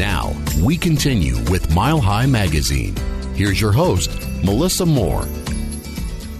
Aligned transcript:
Now, 0.00 0.34
we 0.62 0.78
continue 0.78 1.36
with 1.50 1.74
Mile 1.74 2.00
High 2.00 2.24
Magazine. 2.24 2.96
Here's 3.34 3.60
your 3.60 3.72
host, 3.72 4.10
Melissa 4.42 4.86
Moore. 4.86 5.26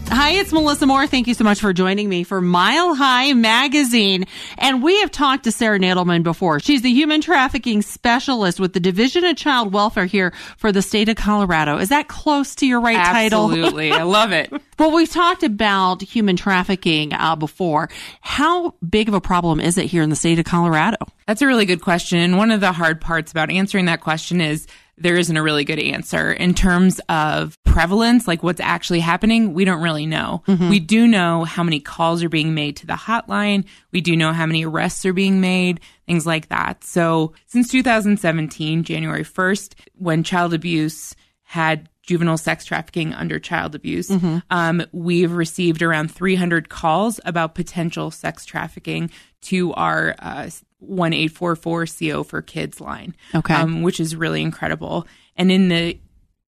Hi, 0.08 0.30
it's 0.30 0.50
Melissa 0.50 0.86
Moore. 0.86 1.06
Thank 1.06 1.26
you 1.26 1.34
so 1.34 1.44
much 1.44 1.60
for 1.60 1.74
joining 1.74 2.08
me 2.08 2.24
for 2.24 2.40
Mile 2.40 2.94
High 2.94 3.34
Magazine. 3.34 4.24
And 4.56 4.82
we 4.82 4.98
have 5.00 5.10
talked 5.10 5.44
to 5.44 5.52
Sarah 5.52 5.78
Nadelman 5.78 6.22
before. 6.22 6.58
She's 6.58 6.80
the 6.80 6.90
human 6.90 7.20
trafficking 7.20 7.82
specialist 7.82 8.58
with 8.58 8.72
the 8.72 8.80
Division 8.80 9.24
of 9.24 9.36
Child 9.36 9.74
Welfare 9.74 10.06
here 10.06 10.32
for 10.56 10.72
the 10.72 10.80
state 10.80 11.10
of 11.10 11.16
Colorado. 11.16 11.76
Is 11.76 11.90
that 11.90 12.08
close 12.08 12.54
to 12.56 12.66
your 12.66 12.80
right 12.80 12.96
title? 12.96 13.44
Absolutely. 13.44 13.92
I 13.92 14.04
love 14.04 14.32
it. 14.32 14.50
well, 14.78 14.90
we've 14.90 15.10
talked 15.10 15.42
about 15.42 16.00
human 16.00 16.36
trafficking 16.36 17.12
uh, 17.12 17.36
before. 17.36 17.90
How 18.22 18.74
big 18.88 19.08
of 19.08 19.12
a 19.12 19.20
problem 19.20 19.60
is 19.60 19.76
it 19.76 19.84
here 19.84 20.02
in 20.02 20.08
the 20.08 20.16
state 20.16 20.38
of 20.38 20.46
Colorado? 20.46 20.96
That's 21.30 21.42
a 21.42 21.46
really 21.46 21.64
good 21.64 21.80
question. 21.80 22.18
And 22.18 22.36
one 22.36 22.50
of 22.50 22.60
the 22.60 22.72
hard 22.72 23.00
parts 23.00 23.30
about 23.30 23.52
answering 23.52 23.84
that 23.84 24.00
question 24.00 24.40
is 24.40 24.66
there 24.98 25.16
isn't 25.16 25.36
a 25.36 25.42
really 25.44 25.64
good 25.64 25.78
answer 25.78 26.32
in 26.32 26.54
terms 26.54 27.00
of 27.08 27.56
prevalence, 27.62 28.26
like 28.26 28.42
what's 28.42 28.58
actually 28.58 28.98
happening. 28.98 29.54
We 29.54 29.64
don't 29.64 29.80
really 29.80 30.06
know. 30.06 30.42
Mm-hmm. 30.48 30.68
We 30.68 30.80
do 30.80 31.06
know 31.06 31.44
how 31.44 31.62
many 31.62 31.78
calls 31.78 32.24
are 32.24 32.28
being 32.28 32.52
made 32.52 32.78
to 32.78 32.86
the 32.88 32.94
hotline. 32.94 33.64
We 33.92 34.00
do 34.00 34.16
know 34.16 34.32
how 34.32 34.44
many 34.44 34.64
arrests 34.64 35.06
are 35.06 35.12
being 35.12 35.40
made, 35.40 35.78
things 36.04 36.26
like 36.26 36.48
that. 36.48 36.82
So 36.82 37.32
since 37.46 37.70
2017, 37.70 38.82
January 38.82 39.22
1st, 39.22 39.74
when 39.98 40.24
child 40.24 40.52
abuse 40.52 41.14
had 41.44 41.88
juvenile 42.02 42.38
sex 42.38 42.64
trafficking 42.64 43.14
under 43.14 43.38
child 43.38 43.76
abuse, 43.76 44.08
mm-hmm. 44.08 44.38
um, 44.50 44.82
we've 44.90 45.30
received 45.30 45.80
around 45.80 46.10
300 46.10 46.68
calls 46.68 47.20
about 47.24 47.54
potential 47.54 48.10
sex 48.10 48.44
trafficking 48.44 49.12
to 49.42 49.72
our 49.74 50.14
uh, 50.18 50.48
1844 50.80 51.86
CO 51.86 52.22
for 52.22 52.42
Kids 52.42 52.80
line. 52.80 53.14
Okay. 53.34 53.54
Um, 53.54 53.82
which 53.82 54.00
is 54.00 54.16
really 54.16 54.42
incredible. 54.42 55.06
And 55.36 55.50
in 55.52 55.68
the 55.68 55.98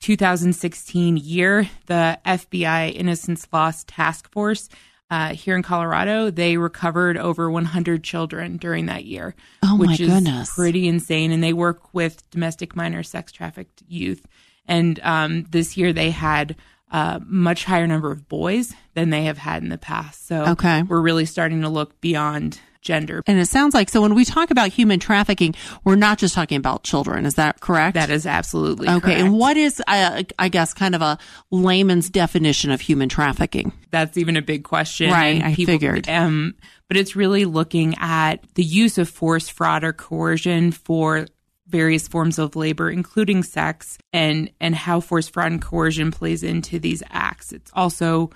2016 0.01 1.17
year, 1.17 1.69
the 1.87 2.19
FBI 2.27 2.95
Innocence 2.95 3.47
Lost 3.53 3.89
Task 3.89 4.31
Force 4.33 4.69
uh, 5.11 5.35
here 5.35 5.55
in 5.55 5.63
Colorado, 5.63 6.31
they 6.31 6.57
recovered 6.57 7.19
over 7.19 7.51
100 7.51 8.03
children 8.03 8.57
during 8.57 8.87
that 8.87 9.05
year, 9.05 9.35
oh 9.63 9.77
which 9.77 10.01
is 10.01 10.09
goodness. 10.09 10.55
pretty 10.55 10.89
insane. 10.89 11.33
And 11.33 11.45
they 11.45 11.53
work 11.53 11.93
with 11.93 12.29
domestic 12.31 12.75
minor 12.75 13.03
sex 13.03 13.31
trafficked 13.31 13.83
youth. 13.87 14.27
And 14.67 14.99
um, 15.03 15.45
this 15.51 15.77
year 15.77 15.93
they 15.93 16.11
had 16.11 16.57
a 16.93 17.21
much 17.27 17.65
higher 17.65 17.87
number 17.87 18.13
of 18.13 18.29
boys 18.29 18.75
than 18.95 19.11
they 19.11 19.25
have 19.25 19.39
had 19.39 19.63
in 19.63 19.71
the 19.71 19.79
past. 19.79 20.27
So 20.29 20.45
okay. 20.49 20.83
we're 20.83 21.01
really 21.01 21.25
starting 21.25 21.63
to 21.63 21.69
look 21.69 22.01
beyond 22.01 22.61
gender. 22.83 23.23
And 23.27 23.39
it 23.39 23.47
sounds 23.47 23.75
like 23.75 23.89
so 23.89 24.03
when 24.03 24.15
we 24.15 24.25
talk 24.25 24.51
about 24.51 24.69
human 24.69 25.01
trafficking, 25.01 25.55
we're 25.85 25.97
not 25.97 26.19
just 26.19 26.35
talking 26.35 26.59
about 26.59 26.83
children. 26.83 27.25
Is 27.25 27.37
that 27.37 27.61
correct? 27.61 27.95
That 27.95 28.11
is 28.11 28.27
absolutely 28.27 28.89
okay. 28.89 29.01
Correct. 29.01 29.21
And 29.21 29.33
what 29.39 29.57
is, 29.57 29.81
uh, 29.87 30.25
I 30.39 30.49
guess, 30.49 30.75
kind 30.75 30.95
of 30.95 31.01
a 31.01 31.19
layman's 31.51 32.11
definition 32.11 32.71
of 32.71 32.81
human 32.81 33.09
trafficking? 33.09 33.73
That's 33.91 34.19
even 34.19 34.37
a 34.37 34.43
big 34.43 34.65
question. 34.65 35.11
Right. 35.11 35.43
I 35.43 35.55
people, 35.55 35.73
figured. 35.73 36.09
Um, 36.09 36.55
but 36.89 36.97
it's 36.99 37.17
really 37.17 37.47
looking 37.47 37.95
at 37.99 38.45
the 38.55 38.65
use 38.65 38.99
of 38.99 39.09
force, 39.09 39.49
fraud, 39.49 39.85
or 39.85 39.95
coercion 39.95 40.73
for 40.73 41.27
various 41.67 42.09
forms 42.09 42.39
of 42.39 42.57
labor, 42.57 42.91
including 42.91 43.43
sex, 43.43 43.99
and 44.13 44.51
and 44.61 44.75
how 44.75 45.01
force, 45.01 45.29
fraud, 45.29 45.53
and 45.53 45.63
coercion 45.63 46.11
plays 46.11 46.43
into 46.43 46.79
these 46.79 47.03
acts. 47.11 47.53
It's 47.53 47.71
also 47.75 48.31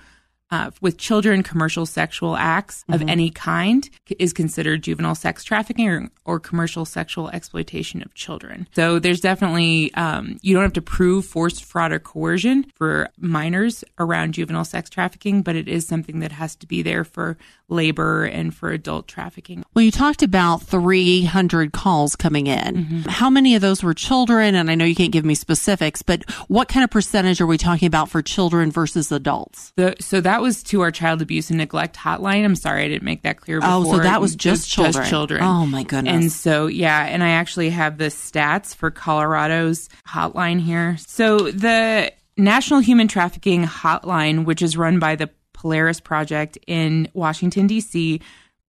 uh, 0.49 0.71
with 0.81 0.97
children, 0.97 1.43
commercial 1.43 1.85
sexual 1.85 2.35
acts 2.35 2.85
of 2.89 3.01
mm-hmm. 3.01 3.09
any 3.09 3.29
kind 3.29 3.89
is 4.17 4.31
considered 4.33 4.81
juvenile 4.81 5.15
sex 5.15 5.43
trafficking 5.43 5.89
or, 5.89 6.09
or, 6.25 6.39
commercial 6.39 6.85
sexual 6.85 7.29
exploitation 7.29 8.01
of 8.01 8.13
children. 8.13 8.67
So 8.73 8.99
there's 8.99 9.19
definitely, 9.19 9.93
um, 9.95 10.37
you 10.41 10.53
don't 10.53 10.63
have 10.63 10.73
to 10.73 10.81
prove 10.81 11.25
force, 11.25 11.59
fraud, 11.59 11.91
or 11.91 11.99
coercion 11.99 12.71
for 12.75 13.09
minors 13.19 13.83
around 13.99 14.33
juvenile 14.33 14.63
sex 14.63 14.89
trafficking, 14.89 15.41
but 15.41 15.55
it 15.55 15.67
is 15.67 15.85
something 15.85 16.19
that 16.19 16.31
has 16.31 16.55
to 16.57 16.67
be 16.67 16.81
there 16.81 17.03
for 17.03 17.37
labor 17.69 18.25
and 18.25 18.53
for 18.55 18.71
adult 18.71 19.07
trafficking. 19.07 19.63
Well, 19.73 19.83
you 19.83 19.91
talked 19.91 20.23
about 20.23 20.63
300 20.63 21.73
calls 21.73 22.15
coming 22.15 22.47
in. 22.47 22.75
Mm-hmm. 22.75 23.09
How 23.09 23.29
many 23.29 23.55
of 23.55 23.61
those 23.61 23.83
were 23.83 23.93
children? 23.93 24.55
And 24.55 24.71
I 24.71 24.75
know 24.75 24.85
you 24.85 24.95
can't 24.95 25.11
give 25.11 25.25
me 25.25 25.35
specifics, 25.35 26.01
but 26.01 26.29
what 26.47 26.69
kind 26.69 26.83
of 26.83 26.89
percentage 26.89 27.41
are 27.41 27.47
we 27.47 27.57
talking 27.57 27.87
about 27.87 28.09
for 28.09 28.21
children 28.21 28.71
versus 28.71 29.11
adults? 29.11 29.73
The, 29.75 29.95
so 29.99 30.21
that 30.21 30.36
was 30.41 30.63
to 30.63 30.81
our 30.81 30.91
child 30.91 31.21
abuse 31.21 31.49
and 31.49 31.57
neglect 31.57 31.95
hotline. 31.95 32.43
I'm 32.43 32.55
sorry 32.55 32.85
I 32.85 32.87
didn't 32.87 33.03
make 33.03 33.23
that 33.23 33.41
clear 33.41 33.59
before. 33.59 33.73
Oh, 33.73 33.83
so 33.83 33.99
that 33.99 34.21
was 34.21 34.35
just 34.35 34.63
was 34.63 34.67
children. 34.67 34.93
Just 34.93 35.09
children. 35.09 35.43
Oh 35.43 35.65
my 35.65 35.83
goodness. 35.83 36.13
And 36.13 36.31
so, 36.31 36.67
yeah, 36.67 37.05
and 37.05 37.23
I 37.23 37.29
actually 37.29 37.69
have 37.69 37.97
the 37.97 38.05
stats 38.05 38.75
for 38.75 38.91
Colorado's 38.91 39.89
hotline 40.07 40.59
here. 40.59 40.97
So 40.97 41.51
the 41.51 42.11
National 42.37 42.79
Human 42.79 43.07
Trafficking 43.07 43.63
Hotline, 43.63 44.45
which 44.45 44.61
is 44.61 44.77
run 44.77 44.99
by 44.99 45.15
the 45.15 45.29
Polaris 45.53 45.99
Project 45.99 46.57
in 46.67 47.09
Washington, 47.13 47.67
D.C., 47.67 48.21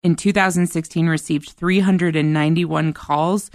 in 0.04 0.14
2016 0.14 1.06
received 1.08 1.50
391 1.50 2.92
calls 2.92 3.50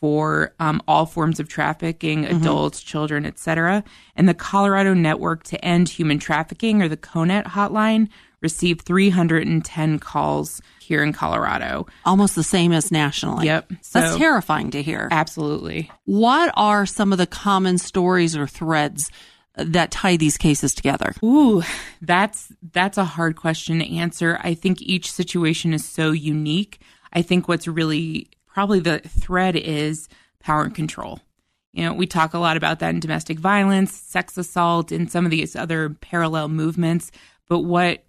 for 0.00 0.54
um, 0.60 0.82
all 0.86 1.06
forms 1.06 1.40
of 1.40 1.48
trafficking, 1.48 2.24
mm-hmm. 2.24 2.36
adults, 2.36 2.82
children, 2.82 3.24
etc. 3.24 3.82
And 4.14 4.28
the 4.28 4.34
Colorado 4.34 4.94
Network 4.94 5.44
to 5.44 5.64
End 5.64 5.88
Human 5.88 6.18
Trafficking, 6.18 6.82
or 6.82 6.88
the 6.88 6.96
CoNEHT 6.96 7.44
hotline, 7.44 8.08
received 8.40 8.82
310 8.82 9.98
calls 9.98 10.60
here 10.80 11.02
in 11.02 11.12
Colorado. 11.12 11.86
Almost 12.04 12.36
the 12.36 12.44
same 12.44 12.72
as 12.72 12.92
nationally. 12.92 13.46
Yep. 13.46 13.72
So, 13.80 14.00
That's 14.00 14.16
terrifying 14.16 14.70
to 14.72 14.82
hear. 14.82 15.08
Absolutely. 15.10 15.90
What 16.04 16.52
are 16.54 16.86
some 16.86 17.12
of 17.12 17.18
the 17.18 17.26
common 17.26 17.78
stories 17.78 18.36
or 18.36 18.46
threads 18.46 19.10
that 19.56 19.90
tie 19.90 20.16
these 20.16 20.36
cases 20.36 20.74
together? 20.74 21.14
Ooh, 21.24 21.62
that's 22.02 22.52
that's 22.72 22.98
a 22.98 23.04
hard 23.04 23.36
question 23.36 23.78
to 23.78 23.96
answer. 23.96 24.38
I 24.42 24.54
think 24.54 24.82
each 24.82 25.10
situation 25.10 25.72
is 25.72 25.84
so 25.84 26.12
unique. 26.12 26.80
I 27.12 27.22
think 27.22 27.48
what's 27.48 27.66
really 27.66 28.28
probably 28.56 28.80
the 28.80 29.00
thread 29.00 29.54
is 29.54 30.08
power 30.40 30.62
and 30.62 30.74
control. 30.74 31.20
You 31.74 31.84
know, 31.84 31.92
we 31.92 32.06
talk 32.06 32.32
a 32.32 32.38
lot 32.38 32.56
about 32.56 32.78
that 32.78 32.94
in 32.94 33.00
domestic 33.00 33.38
violence, 33.38 33.92
sex 33.92 34.38
assault, 34.38 34.90
and 34.92 35.12
some 35.12 35.26
of 35.26 35.30
these 35.30 35.54
other 35.54 35.90
parallel 35.90 36.48
movements. 36.48 37.12
But 37.50 37.60
what 37.60 38.02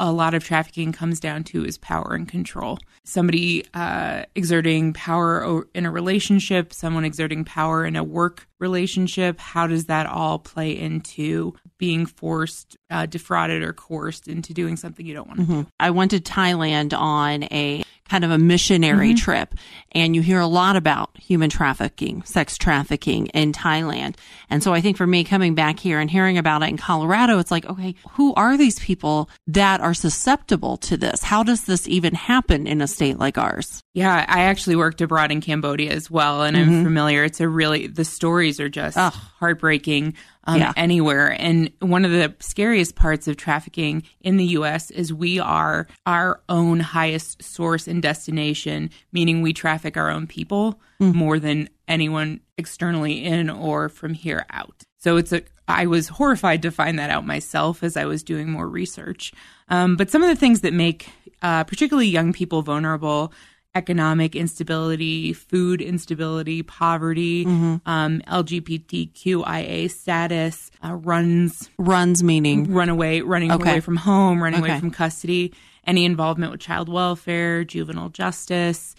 a 0.00 0.10
lot 0.10 0.34
of 0.34 0.42
trafficking 0.42 0.90
comes 0.90 1.20
down 1.20 1.44
to 1.44 1.64
is 1.64 1.78
power 1.78 2.14
and 2.14 2.26
control. 2.26 2.80
Somebody 3.04 3.64
uh, 3.74 4.24
exerting 4.34 4.92
power 4.92 5.68
in 5.72 5.86
a 5.86 5.90
relationship, 5.92 6.72
someone 6.72 7.04
exerting 7.04 7.44
power 7.44 7.86
in 7.86 7.94
a 7.94 8.02
work 8.02 8.48
relationship. 8.58 9.38
How 9.38 9.68
does 9.68 9.84
that 9.84 10.06
all 10.08 10.40
play 10.40 10.76
into 10.76 11.54
being 11.78 12.06
forced, 12.06 12.76
uh, 12.90 13.06
defrauded, 13.06 13.62
or 13.62 13.72
coerced 13.72 14.26
into 14.26 14.52
doing 14.52 14.76
something 14.76 15.06
you 15.06 15.14
don't 15.14 15.28
want 15.28 15.38
to 15.38 15.46
mm-hmm. 15.46 15.60
do? 15.60 15.66
I 15.78 15.90
went 15.90 16.10
to 16.10 16.18
Thailand 16.18 16.92
on 16.92 17.44
a 17.44 17.84
kind 18.12 18.26
of 18.26 18.30
a 18.30 18.36
missionary 18.36 19.14
mm-hmm. 19.14 19.24
trip. 19.24 19.54
And 19.92 20.14
you 20.14 20.20
hear 20.20 20.38
a 20.38 20.46
lot 20.46 20.76
about 20.76 21.16
human 21.16 21.48
trafficking, 21.48 22.22
sex 22.24 22.58
trafficking 22.58 23.28
in 23.28 23.52
Thailand. 23.52 24.16
And 24.50 24.62
so 24.62 24.74
I 24.74 24.82
think 24.82 24.98
for 24.98 25.06
me 25.06 25.24
coming 25.24 25.54
back 25.54 25.78
here 25.78 25.98
and 25.98 26.10
hearing 26.10 26.36
about 26.36 26.62
it 26.62 26.68
in 26.68 26.76
Colorado, 26.76 27.38
it's 27.38 27.50
like, 27.50 27.64
okay, 27.64 27.94
who 28.10 28.34
are 28.34 28.58
these 28.58 28.78
people 28.78 29.30
that 29.46 29.80
are 29.80 29.94
susceptible 29.94 30.76
to 30.78 30.98
this? 30.98 31.22
How 31.22 31.42
does 31.42 31.64
this 31.64 31.88
even 31.88 32.14
happen 32.14 32.66
in 32.66 32.82
a 32.82 32.86
state 32.86 33.18
like 33.18 33.38
ours? 33.38 33.82
Yeah, 33.94 34.26
I 34.28 34.42
actually 34.42 34.76
worked 34.76 35.00
abroad 35.00 35.32
in 35.32 35.40
Cambodia 35.40 35.92
as 35.92 36.10
well, 36.10 36.42
and 36.42 36.54
mm-hmm. 36.54 36.70
I'm 36.70 36.84
familiar. 36.84 37.24
It's 37.24 37.40
a 37.40 37.48
really, 37.48 37.86
the 37.86 38.04
stories 38.04 38.60
are 38.60 38.68
just 38.68 38.98
Ugh. 38.98 39.12
heartbreaking 39.38 40.16
um, 40.44 40.60
yeah. 40.60 40.72
anywhere. 40.76 41.36
And 41.38 41.70
one 41.80 42.04
of 42.04 42.10
the 42.10 42.34
scariest 42.40 42.94
parts 42.94 43.28
of 43.28 43.36
trafficking 43.36 44.02
in 44.20 44.36
the 44.36 44.46
U.S. 44.46 44.90
is 44.90 45.12
we 45.12 45.38
are 45.38 45.86
our 46.06 46.40
own 46.48 46.80
highest 46.80 47.42
source 47.42 47.86
and 47.86 48.02
destination, 48.02 48.90
meaning 49.12 49.42
we 49.42 49.52
traffic 49.52 49.96
our 49.96 50.10
own 50.10 50.26
people 50.26 50.80
mm. 51.00 51.14
more 51.14 51.38
than 51.38 51.68
anyone 51.88 52.40
externally 52.58 53.24
in 53.24 53.50
or 53.50 53.88
from 53.88 54.14
here 54.14 54.46
out. 54.50 54.84
So 54.98 55.16
it's 55.16 55.32
a, 55.32 55.42
I 55.66 55.86
was 55.86 56.08
horrified 56.08 56.62
to 56.62 56.70
find 56.70 56.98
that 56.98 57.10
out 57.10 57.26
myself 57.26 57.82
as 57.82 57.96
I 57.96 58.04
was 58.04 58.22
doing 58.22 58.50
more 58.50 58.68
research. 58.68 59.32
Um, 59.68 59.96
but 59.96 60.10
some 60.10 60.22
of 60.22 60.28
the 60.28 60.36
things 60.36 60.60
that 60.60 60.72
make 60.72 61.08
uh, 61.42 61.64
particularly 61.64 62.06
young 62.06 62.32
people 62.32 62.62
vulnerable 62.62 63.32
economic 63.74 64.36
instability, 64.36 65.32
food 65.32 65.80
instability, 65.80 66.62
poverty, 66.62 67.44
mm-hmm. 67.44 67.76
um, 67.86 68.20
LGBTQIA 68.28 69.90
status, 69.90 70.70
uh, 70.84 70.94
runs. 70.94 71.70
Runs 71.78 72.22
meaning? 72.22 72.72
Run 72.72 72.88
away, 72.88 73.20
running 73.22 73.52
okay. 73.52 73.70
away 73.70 73.80
from 73.80 73.96
home, 73.96 74.42
running 74.42 74.62
okay. 74.62 74.72
away 74.72 74.80
from 74.80 74.90
custody, 74.90 75.54
any 75.86 76.04
involvement 76.04 76.52
with 76.52 76.60
child 76.60 76.88
welfare, 76.88 77.64
juvenile 77.64 78.10
justice. 78.10 78.94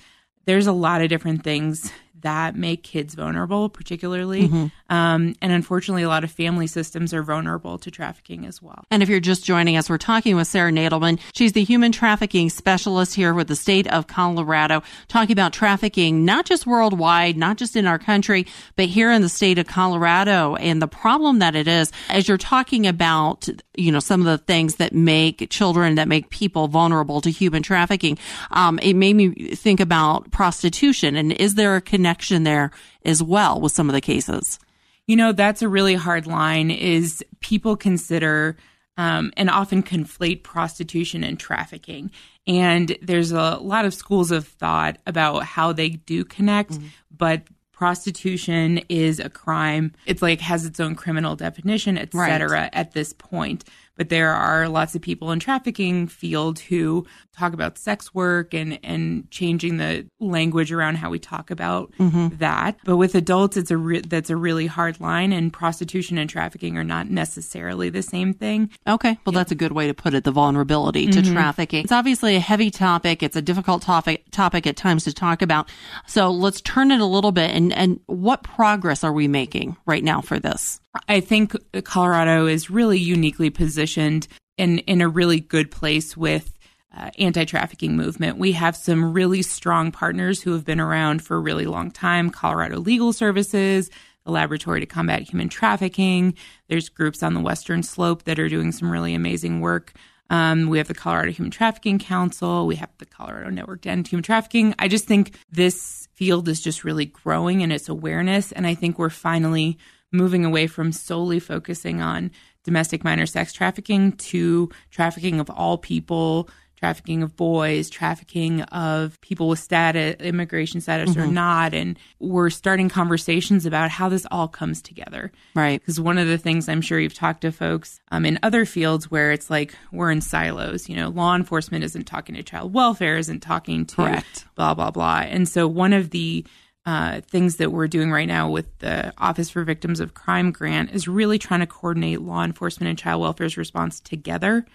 There's 0.46 0.68
a 0.68 0.74
lot 0.74 1.02
of 1.02 1.10
different 1.10 1.44
things 1.44 1.92
that 2.24 2.56
make 2.56 2.84
kids 2.84 3.14
vulnerable, 3.14 3.70
particularly. 3.70 4.48
Mm-hmm. 4.48 4.66
Um, 4.94 5.36
and 5.42 5.52
unfortunately, 5.52 6.04
a 6.04 6.08
lot 6.08 6.24
of 6.24 6.32
family 6.32 6.68
systems 6.68 7.14
are 7.14 7.22
vulnerable 7.22 7.78
to 7.78 7.92
trafficking 7.92 8.46
as 8.46 8.62
well. 8.62 8.86
And 8.90 9.04
if 9.04 9.10
you're 9.10 9.20
just 9.20 9.46
joining 9.46 9.78
us, 9.78 9.90
we're 9.90 9.98
talking 9.98 10.36
with 10.36 10.48
Sarah 10.48 10.72
Nadelman. 10.72 11.20
She's 11.34 11.54
the 11.54 11.64
human 11.64 11.92
trafficking 11.92 12.50
specialist 12.50 13.14
here 13.14 13.34
with 13.34 13.48
the 13.48 13.56
state 13.56 13.88
of 13.88 14.08
Colorado, 14.08 14.84
talking 15.08 15.34
about 15.34 15.54
trafficking, 15.54 16.26
not 16.26 16.46
just 16.46 16.66
worldwide, 16.66 17.38
not 17.38 17.58
just 17.58 17.76
in 17.76 17.86
our 17.86 18.00
country, 18.00 18.48
but 18.76 18.86
here 18.86 19.12
in 19.12 19.22
the 19.22 19.30
state 19.30 19.58
of 19.58 19.68
Colorado 19.68 20.56
and 20.56 20.82
the 20.82 20.88
problem 20.88 21.40
that 21.40 21.56
it 21.56 21.68
is. 21.68 21.92
As 22.10 22.28
you're 22.28 22.38
talking 22.38 22.88
about, 22.88 23.48
you 23.76 23.92
know, 23.92 24.00
some 24.00 24.22
of 24.22 24.26
the 24.26 24.38
things 24.38 24.76
that 24.76 24.94
make 24.94 25.50
children, 25.50 25.96
that 25.96 26.08
make 26.08 26.30
people 26.30 26.68
vulnerable 26.68 27.22
to 27.22 27.30
human 27.30 27.64
trafficking, 27.64 28.18
um, 28.52 28.80
it 28.80 28.94
made 28.94 29.16
me 29.16 29.56
think 29.56 29.80
about 29.80 30.32
prostitution. 30.32 31.16
And 31.16 31.34
is 31.34 31.56
there 31.56 31.76
a 31.76 31.82
connection 31.82 32.13
there 32.44 32.72
as 33.06 33.22
well 33.22 33.60
with 33.60 33.72
some 33.72 33.90
of 33.90 33.94
the 33.94 34.02
cases? 34.02 34.60
You 35.08 35.16
know, 35.16 35.32
that's 35.32 35.62
a 35.62 35.68
really 35.68 35.96
hard 35.96 36.28
line 36.28 36.72
is 36.72 37.24
people 37.42 37.76
consider 37.76 38.56
um, 38.98 39.34
and 39.36 39.50
often 39.50 39.84
conflate 39.84 40.44
prostitution 40.44 41.24
and 41.24 41.40
trafficking. 41.40 42.12
And 42.46 42.96
there's 43.02 43.32
a 43.32 43.58
lot 43.58 43.86
of 43.86 43.94
schools 43.94 44.32
of 44.32 44.48
thought 44.48 44.98
about 45.08 45.44
how 45.44 45.74
they 45.74 45.90
do 45.90 46.24
connect, 46.24 46.72
mm-hmm. 46.72 46.88
but 47.16 47.44
prostitution 47.72 48.80
is 48.88 49.20
a 49.20 49.30
crime. 49.30 49.94
It's 50.06 50.22
like 50.22 50.40
has 50.42 50.66
its 50.66 50.80
own 50.80 50.96
criminal 50.96 51.36
definition, 51.36 51.98
etc. 51.98 52.48
Right. 52.50 52.70
At 52.72 52.94
this 52.94 53.14
point, 53.14 53.66
but 53.96 54.10
there 54.10 54.32
are 54.32 54.68
lots 54.68 54.96
of 54.96 55.02
people 55.02 55.32
in 55.32 55.40
trafficking 55.40 56.08
field 56.08 56.60
who 56.60 57.06
talk 57.36 57.54
about 57.54 57.78
sex 57.78 58.14
work 58.14 58.54
and 58.54 58.80
and 58.84 59.30
changing 59.32 59.78
the 59.78 60.08
language 60.20 60.72
around 60.72 60.96
how 60.96 61.10
we 61.10 61.20
talk 61.20 61.52
about 61.52 61.92
mm-hmm. 61.94 62.36
that. 62.38 62.78
But 62.86 62.98
with 62.98 63.16
adults, 63.16 63.58
it's 63.58 63.72
a 63.72 63.78
re- 63.78 64.02
that's 64.02 64.30
a 64.30 64.36
really 64.36 64.68
hard 64.68 65.00
line, 65.00 65.34
and 65.34 65.52
prostitution 65.52 66.18
and 66.18 66.30
trafficking 66.30 66.78
are 66.78 66.84
not 66.84 67.10
necessarily 67.10 67.90
the 67.90 68.02
same 68.02 68.34
thing. 68.34 68.70
Okay, 68.88 69.18
well, 69.26 69.34
yeah. 69.34 69.40
that's 69.40 69.52
a 69.52 69.56
good 69.56 69.72
way 69.72 69.88
to 69.88 69.94
put 69.94 70.14
it. 70.14 70.24
The 70.24 70.32
vulnerability 70.32 71.08
to 71.08 71.22
mm-hmm. 71.22 71.34
trafficking. 71.34 71.84
It's 71.84 71.92
obviously 71.92 72.36
a 72.36 72.40
heavy 72.40 72.72
topic. 72.72 73.24
It's 73.24 73.36
a 73.36 73.42
difficult 73.42 73.82
topic 73.82 74.26
topic 74.32 74.68
at 74.68 74.76
times 74.76 75.04
to 75.06 75.14
talk 75.14 75.42
about. 75.42 75.70
So 76.08 76.32
let's 76.32 76.62
turn 76.62 76.92
it 76.92 77.00
a 77.00 77.06
little 77.06 77.32
bit. 77.32 77.52
And 77.52 77.74
and 77.74 78.00
what 78.08 78.44
progress 78.44 79.04
are 79.04 79.14
we 79.14 79.28
making 79.28 79.78
right 79.86 80.04
now 80.04 80.22
for 80.22 80.40
this? 80.40 80.80
I 81.08 81.20
think 81.20 81.56
Colorado 81.84 82.46
is 82.46 82.70
really 82.70 83.00
uniquely 83.00 83.50
positioned 83.50 84.28
in 84.58 84.80
in 84.80 85.02
a 85.02 85.10
really 85.10 85.40
good 85.40 85.72
place 85.72 86.16
with 86.16 86.58
uh, 86.96 87.10
anti-trafficking 87.18 87.98
movement. 87.98 88.38
We 88.38 88.52
have 88.52 88.76
some 88.76 89.14
really 89.14 89.42
strong 89.42 89.92
partners 89.92 90.42
who 90.42 90.54
have 90.54 90.64
been 90.64 90.80
around 90.80 91.24
for 91.24 91.36
a 91.36 91.40
really 91.40 91.66
long 91.66 91.90
time. 91.90 92.30
Colorado 92.30 92.80
Legal 92.80 93.14
Services, 93.14 93.90
the 94.26 94.32
Laboratory 94.32 94.80
to 94.80 94.86
Combat 94.86 95.24
Human 95.24 95.50
Trafficking. 95.50 96.36
There's 96.68 96.90
groups 96.90 97.24
on 97.24 97.34
the 97.34 97.42
Western 97.42 97.82
Slope 97.82 98.24
that 98.24 98.40
are 98.40 98.50
doing 98.50 98.72
some 98.72 98.92
really 98.92 99.16
amazing 99.16 99.60
work. 99.60 99.94
Um, 100.30 100.68
we 100.70 100.78
have 100.78 100.88
the 100.88 100.94
Colorado 100.94 101.32
Human 101.32 101.52
Trafficking 101.52 102.00
Council. 102.00 102.68
We 102.68 102.76
have 102.76 102.90
the 103.00 103.06
Colorado 103.06 103.50
Network 103.50 103.82
to 103.82 103.90
End 103.90 104.08
Human 104.08 104.24
Trafficking. 104.24 104.76
I 104.80 104.88
just 104.88 105.06
think 105.06 105.36
this 105.52 106.08
field 106.14 106.48
is 106.48 106.62
just 106.62 106.84
really 106.84 107.06
growing 107.06 107.62
in 107.62 107.72
its 107.72 107.90
awareness, 107.90 108.52
and 108.52 108.68
I 108.68 108.76
think 108.76 109.00
we're 109.00 109.10
finally 109.10 109.78
moving 110.14 110.46
away 110.46 110.68
from 110.68 110.92
solely 110.92 111.40
focusing 111.40 112.02
on 112.02 112.32
domestic 112.64 113.04
minor 113.04 113.26
sex 113.26 113.52
trafficking 113.52 114.14
to 114.14 114.70
trafficking 114.90 115.40
of 115.40 115.50
all 115.50 115.78
people, 115.78 116.50
trafficking 116.84 117.24
of 117.24 117.36
boys, 117.38 117.90
trafficking 117.90 118.62
of 118.64 119.20
people 119.22 119.48
with 119.48 119.60
status, 119.60 120.16
immigration 120.20 120.82
status 120.82 121.12
mm-hmm. 121.12 121.22
or 121.22 121.28
not. 121.28 121.74
And 121.74 121.98
we're 122.20 122.50
starting 122.50 122.90
conversations 122.90 123.66
about 123.66 123.90
how 123.90 124.10
this 124.10 124.26
all 124.32 124.50
comes 124.50 124.82
together. 124.82 125.32
Right. 125.56 125.80
Because 125.80 126.00
one 126.00 126.18
of 126.18 126.28
the 126.28 126.38
things 126.38 126.68
I'm 126.68 126.82
sure 126.82 127.00
you've 127.00 127.14
talked 127.14 127.42
to 127.42 127.54
folks 127.54 128.02
um, 128.12 128.26
in 128.26 128.38
other 128.44 128.66
fields 128.66 129.10
where 129.10 129.32
it's 129.32 129.50
like 129.50 129.76
we're 129.94 130.12
in 130.12 130.20
silos, 130.20 130.90
you 130.90 130.96
know, 130.98 131.08
law 131.08 131.36
enforcement 131.36 131.86
isn't 131.86 132.04
talking 132.04 132.36
to 132.36 132.44
child 132.44 132.74
welfare, 132.74 133.16
isn't 133.16 133.40
talking 133.40 133.86
to 133.86 133.96
Correct. 133.96 134.46
blah, 134.56 134.74
blah, 134.74 134.92
blah. 134.92 135.20
And 135.20 135.48
so 135.48 135.68
one 135.70 135.94
of 135.94 136.10
the 136.10 136.46
uh, 136.86 137.22
things 137.22 137.58
that 137.58 137.72
we're 137.72 137.88
doing 137.88 138.12
right 138.12 138.28
now 138.28 138.50
with 138.50 138.78
the 138.80 139.14
Office 139.18 139.50
for 139.50 139.64
Victims 139.64 140.00
of 140.00 140.14
Crime 140.14 140.52
grant 140.52 140.92
is 140.92 141.08
really 141.08 141.40
trying 141.40 141.62
to 141.62 141.68
coordinate 141.68 142.22
law 142.22 142.44
enforcement 142.44 142.90
and 142.90 143.00
child 143.00 143.22
welfare's 143.22 143.58
response 143.58 144.00
together 144.00 144.66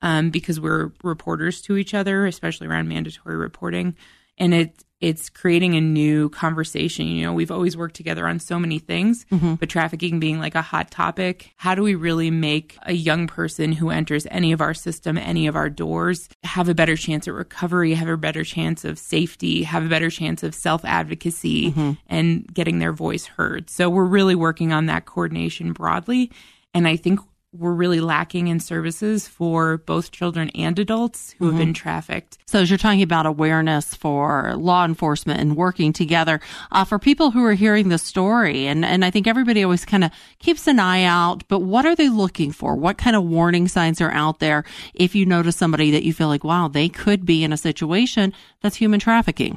um, 0.00 0.30
because 0.30 0.58
we're 0.58 0.92
reporters 1.02 1.60
to 1.62 1.76
each 1.76 1.92
other, 1.92 2.26
especially 2.26 2.66
around 2.66 2.88
mandatory 2.88 3.36
reporting. 3.36 3.96
And 4.38 4.54
it 4.54 4.84
it's 5.00 5.28
creating 5.28 5.74
a 5.76 5.80
new 5.80 6.28
conversation. 6.30 7.06
You 7.06 7.26
know, 7.26 7.32
we've 7.32 7.50
always 7.50 7.76
worked 7.76 7.94
together 7.94 8.26
on 8.26 8.40
so 8.40 8.58
many 8.58 8.78
things, 8.78 9.24
mm-hmm. 9.30 9.54
but 9.54 9.68
trafficking 9.68 10.18
being 10.18 10.40
like 10.40 10.54
a 10.54 10.62
hot 10.62 10.90
topic, 10.90 11.52
how 11.56 11.74
do 11.74 11.82
we 11.82 11.94
really 11.94 12.30
make 12.30 12.76
a 12.82 12.92
young 12.92 13.26
person 13.26 13.72
who 13.72 13.90
enters 13.90 14.26
any 14.30 14.52
of 14.52 14.60
our 14.60 14.74
system, 14.74 15.16
any 15.16 15.46
of 15.46 15.54
our 15.54 15.70
doors, 15.70 16.28
have 16.42 16.68
a 16.68 16.74
better 16.74 16.96
chance 16.96 17.28
at 17.28 17.34
recovery, 17.34 17.94
have 17.94 18.08
a 18.08 18.16
better 18.16 18.42
chance 18.42 18.84
of 18.84 18.98
safety, 18.98 19.62
have 19.62 19.84
a 19.84 19.88
better 19.88 20.10
chance 20.10 20.42
of 20.42 20.54
self 20.54 20.84
advocacy 20.84 21.70
mm-hmm. 21.70 21.92
and 22.08 22.52
getting 22.52 22.80
their 22.80 22.92
voice 22.92 23.26
heard? 23.26 23.70
So 23.70 23.88
we're 23.88 24.04
really 24.04 24.34
working 24.34 24.72
on 24.72 24.86
that 24.86 25.06
coordination 25.06 25.72
broadly. 25.72 26.32
And 26.74 26.88
I 26.88 26.96
think 26.96 27.20
we're 27.52 27.72
really 27.72 28.00
lacking 28.00 28.48
in 28.48 28.60
services 28.60 29.26
for 29.26 29.78
both 29.78 30.10
children 30.10 30.50
and 30.50 30.78
adults 30.78 31.34
who 31.38 31.46
mm-hmm. 31.46 31.56
have 31.56 31.66
been 31.66 31.74
trafficked. 31.74 32.38
So, 32.46 32.60
as 32.60 32.70
you're 32.70 32.78
talking 32.78 33.02
about 33.02 33.24
awareness 33.24 33.94
for 33.94 34.54
law 34.56 34.84
enforcement 34.84 35.40
and 35.40 35.56
working 35.56 35.92
together, 35.92 36.40
uh, 36.72 36.84
for 36.84 36.98
people 36.98 37.30
who 37.30 37.44
are 37.44 37.54
hearing 37.54 37.88
the 37.88 37.98
story, 37.98 38.66
and, 38.66 38.84
and 38.84 39.04
I 39.04 39.10
think 39.10 39.26
everybody 39.26 39.62
always 39.62 39.84
kind 39.84 40.04
of 40.04 40.10
keeps 40.40 40.66
an 40.66 40.78
eye 40.78 41.04
out, 41.04 41.42
but 41.48 41.60
what 41.60 41.86
are 41.86 41.96
they 41.96 42.10
looking 42.10 42.52
for? 42.52 42.76
What 42.76 42.98
kind 42.98 43.16
of 43.16 43.24
warning 43.24 43.66
signs 43.66 44.00
are 44.00 44.12
out 44.12 44.40
there 44.40 44.64
if 44.94 45.14
you 45.14 45.24
notice 45.24 45.56
somebody 45.56 45.90
that 45.92 46.04
you 46.04 46.12
feel 46.12 46.28
like, 46.28 46.44
wow, 46.44 46.68
they 46.68 46.88
could 46.88 47.24
be 47.24 47.44
in 47.44 47.52
a 47.52 47.56
situation 47.56 48.34
that's 48.60 48.76
human 48.76 49.00
trafficking? 49.00 49.56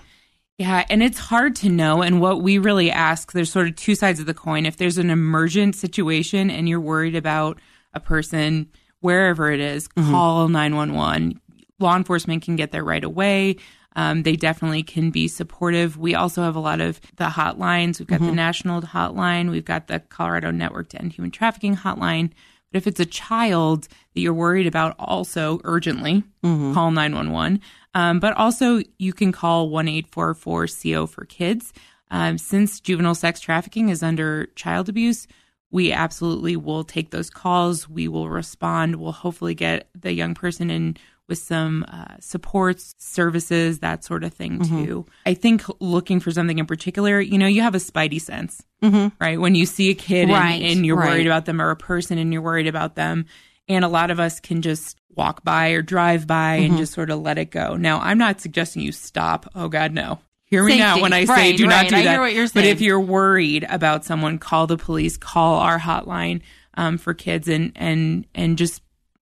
Yeah, 0.58 0.86
and 0.90 1.02
it's 1.02 1.18
hard 1.18 1.56
to 1.58 1.70
know. 1.70 2.04
And 2.04 2.22
what 2.22 2.42
we 2.42 2.58
really 2.58 2.92
ask, 2.92 3.32
there's 3.32 3.52
sort 3.52 3.68
of 3.68 3.76
two 3.76 3.96
sides 3.96 4.20
of 4.20 4.28
the 4.28 4.34
coin. 4.34 4.66
If 4.66 4.78
there's 4.78 5.00
an 5.00 5.10
emergent 5.10 5.76
situation 5.76 6.52
and 6.52 6.70
you're 6.70 6.80
worried 6.80 7.16
about 7.16 7.60
a 7.94 8.00
person 8.00 8.70
wherever 9.00 9.52
it 9.52 9.60
is, 9.60 9.88
mm-hmm. 9.90 10.12
call 10.12 10.48
911. 10.48 11.40
Law 11.80 11.96
enforcement 11.96 12.44
can 12.44 12.56
get 12.56 12.72
there 12.72 12.84
right 12.84 13.04
away. 13.04 13.58
Um, 13.96 14.24
they 14.24 14.36
definitely 14.36 14.84
can 14.84 15.12
be 15.12 15.28
supportive. 15.28 15.98
We 15.98 16.16
also 16.16 16.44
have 16.44 16.56
a 16.56 16.60
lot 16.60 16.80
of 16.80 17.02
the 17.18 17.26
hotlines. 17.26 18.00
We've 18.00 18.08
got 18.08 18.20
mm-hmm. 18.20 18.28
the 18.28 18.36
national 18.36 18.82
hotline. 18.82 19.52
We've 19.52 19.66
got 19.66 19.88
the 19.88 20.00
Colorado 20.00 20.52
Network 20.52 20.90
to 20.90 21.02
End 21.02 21.14
Human 21.14 21.32
Trafficking 21.32 21.76
hotline. 21.76 22.32
But 22.72 22.78
if 22.78 22.88
it's 22.88 23.02
a 23.02 23.06
child 23.06 23.90
that 24.14 24.22
you're 24.22 24.34
worried 24.34 24.68
about, 24.68 24.96
also 24.98 25.60
urgently 25.66 26.24
mm-hmm. 26.44 26.74
call 26.74 26.92
911. 26.92 27.60
Um, 27.94 28.22
but 28.22 28.38
also, 28.38 28.82
you 28.98 29.12
can 29.12 29.34
call 29.34 29.70
1 29.70 29.88
844 29.90 30.68
CO 30.68 31.06
for 31.06 31.26
kids. 31.26 31.74
Um, 32.10 32.38
since 32.38 32.80
juvenile 32.80 33.16
sex 33.16 33.40
trafficking 33.42 33.90
is 33.90 34.04
under 34.04 34.48
child 34.56 34.88
abuse, 34.88 35.28
we 35.71 35.92
absolutely 35.92 36.56
will 36.56 36.83
take 36.83 37.11
those 37.11 37.30
calls. 37.30 37.90
We 37.90 38.07
will 38.07 38.30
respond. 38.30 38.97
We'll 38.97 39.13
hopefully 39.13 39.56
get 39.56 39.90
the 39.99 40.13
young 40.13 40.33
person 40.33 40.69
in 40.69 40.97
with 41.28 41.40
some 41.40 41.85
uh, 41.87 42.16
supports, 42.19 42.94
services, 42.97 43.80
that 43.80 44.04
sort 44.04 44.25
of 44.25 44.33
thing 44.33 44.59
mm-hmm. 44.59 44.85
too. 44.85 45.06
I 45.25 45.33
think 45.33 45.63
looking 45.80 46.19
for 46.19 46.30
something 46.30 46.59
in 46.59 46.66
particular, 46.66 47.21
you 47.21 47.37
know, 47.37 47.47
you 47.47 47.61
have 47.61 47.73
a 47.73 47.80
spidey 47.80 48.19
sense, 48.19 48.61
mm-hmm. 48.83 49.16
right? 49.18 49.40
When 49.40 49.56
you 49.56 49.66
see 49.66 49.90
a 49.90 49.94
kid 49.94 50.28
right, 50.28 50.61
and, 50.61 50.63
and, 50.63 50.85
you're 50.85 50.97
right. 50.97 51.11
worried 51.11 51.28
about 51.28 51.45
them, 51.45 51.61
or 51.61 51.69
a 51.69 51.78
person 51.78 52.18
and 52.18 52.33
you're 52.33 52.42
worried 52.42 52.68
about 52.68 52.95
them, 52.95 53.25
and 53.69 53.85
a 53.85 53.87
lot 53.87 54.11
of 54.11 54.19
us 54.19 54.42
can 54.42 54.61
just 54.61 54.99
walk 55.16 55.42
by 55.44 55.69
or 55.69 55.81
drive 55.81 56.28
by 56.28 56.57
mm-hmm. 56.57 56.71
and 56.71 56.78
just 56.78 56.94
sort 56.94 57.09
of 57.09 57.21
let 57.21 57.37
it 57.37 57.49
go. 57.49 57.78
Now, 57.78 58.01
I'm 58.01 58.18
not 58.18 58.42
suggesting 58.42 58.81
you 58.81 58.92
stop. 58.92 59.49
Oh 59.56 59.69
God, 59.69 59.94
no. 59.94 60.19
Hear 60.52 60.66
me 60.66 60.74
Safety. 60.74 60.84
now 60.84 61.02
when 61.02 61.14
I 61.14 61.24
say 61.24 61.31
right, 61.34 61.58
do 61.58 61.66
right. 61.66 61.84
not 61.84 61.90
do 61.90 61.96
I 61.96 62.04
that. 62.04 62.12
Hear 62.12 62.20
what 62.20 62.34
you're 62.34 62.46
saying. 62.46 62.66
But 62.66 62.70
if 62.70 62.81
you're 62.81 63.00
worried 63.00 63.66
about 63.70 64.04
someone, 64.04 64.38
call 64.38 64.68
the 64.68 64.78
police, 64.78 65.16
call 65.16 65.60
our 65.60 65.80
hotline 65.80 66.42
um, 66.74 66.98
for 66.98 67.14
kids, 67.14 67.48
and 67.48 67.72
and 67.78 68.28
and 68.36 68.58
just 68.58 68.81